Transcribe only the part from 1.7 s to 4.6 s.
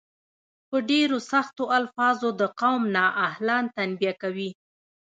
الفاظو د قوم نا اهلان تنبیه کوي.